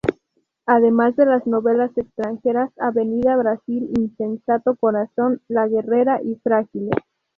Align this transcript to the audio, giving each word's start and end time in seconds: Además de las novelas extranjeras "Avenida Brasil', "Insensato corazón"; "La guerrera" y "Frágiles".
Además 0.65 1.15
de 1.15 1.27
las 1.27 1.45
novelas 1.45 1.95
extranjeras 1.95 2.71
"Avenida 2.79 3.35
Brasil', 3.37 3.87
"Insensato 3.99 4.75
corazón"; 4.75 5.41
"La 5.47 5.67
guerrera" 5.67 6.23
y 6.23 6.37
"Frágiles". 6.37 6.97